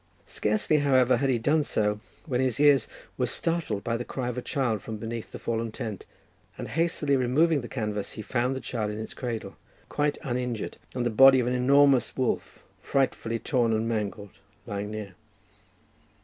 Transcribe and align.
Scarcely, 0.25 0.77
however, 0.79 1.17
had 1.17 1.29
he 1.29 1.37
done 1.37 1.61
so, 1.61 1.99
when 2.25 2.41
his 2.41 2.59
ears 2.59 2.87
were 3.19 3.27
startled 3.27 3.83
by 3.83 3.97
the 3.97 4.03
cry 4.03 4.29
of 4.29 4.35
a 4.39 4.41
child 4.41 4.81
from 4.81 4.97
beneath 4.97 5.31
the 5.31 5.37
fallen 5.37 5.71
tent, 5.71 6.07
and 6.57 6.69
hastily 6.69 7.15
removing 7.15 7.61
the 7.61 7.67
canvas, 7.67 8.13
he 8.13 8.23
found 8.23 8.55
the 8.55 8.61
child 8.61 8.89
in 8.89 8.97
its 8.99 9.13
cradle 9.13 9.57
quite 9.89 10.17
uninjured, 10.23 10.77
and 10.95 11.05
the 11.05 11.11
body 11.11 11.39
of 11.39 11.45
an 11.45 11.53
enormous 11.53 12.17
wolf, 12.17 12.63
frightfully 12.81 13.37
torn 13.37 13.73
and 13.73 13.87
mangled, 13.87 14.31
lying 14.65 14.89
near. 14.89 15.13